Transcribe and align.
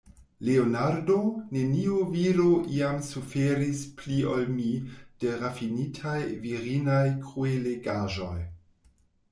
Leonardo, 0.47 1.17
neniu 1.57 1.97
viro 2.13 2.47
iam 2.77 2.97
suferis 3.09 3.83
pli 4.01 4.17
ol 4.33 4.49
mi 4.57 4.73
de 5.25 5.35
rafinitaj 5.45 6.19
virinaj 6.49 7.07
kruelegaĵoj. 7.29 8.37